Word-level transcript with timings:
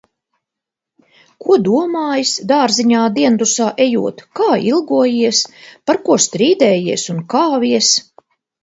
Ko 1.43 1.57
domājis, 1.67 2.31
dārziņā 2.53 3.03
diendusā 3.19 3.69
ejot, 3.87 4.25
kā 4.41 4.51
ilgojies. 4.73 5.45
Par 5.91 6.03
ko 6.09 6.21
strīdējies 6.29 7.09
un 7.17 7.27
kāvies. 7.37 7.97